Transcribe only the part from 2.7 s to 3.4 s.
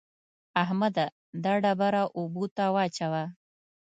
واچوه.